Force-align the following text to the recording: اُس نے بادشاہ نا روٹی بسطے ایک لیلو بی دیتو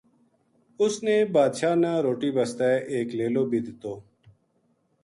اُس 0.81 0.93
نے 1.05 1.15
بادشاہ 1.35 1.75
نا 1.81 1.91
روٹی 2.05 2.29
بسطے 2.35 2.71
ایک 2.93 3.07
لیلو 3.19 3.43
بی 3.49 3.59
دیتو 3.65 3.93